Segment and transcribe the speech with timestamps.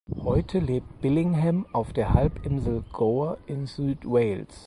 [0.23, 4.47] Heute lebt Billingham auf der Halbinsel Gower in Südwales.